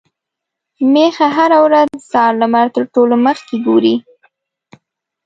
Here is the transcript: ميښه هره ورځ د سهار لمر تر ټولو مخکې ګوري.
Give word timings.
ميښه 0.91 1.27
هره 1.37 1.57
ورځ 1.65 1.87
د 1.97 2.01
سهار 2.11 2.33
لمر 2.41 2.67
تر 2.75 2.83
ټولو 2.93 3.15
مخکې 3.25 3.55
ګوري. 3.65 3.95